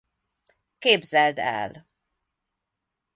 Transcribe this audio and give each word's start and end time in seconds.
Képzeld 0.77 1.37
el! 1.39 1.87